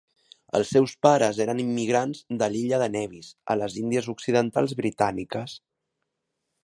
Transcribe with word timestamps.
Els 0.59 0.69
seus 0.75 0.93
pares 1.07 1.39
eren 1.45 1.61
immigrants 1.63 2.23
de 2.39 2.49
l'illa 2.53 2.79
de 2.85 2.87
Nevis, 2.95 3.29
a 3.55 3.59
les 3.61 3.77
Índies 3.83 4.09
Occidentals 4.15 4.75
britàniques. 4.81 5.59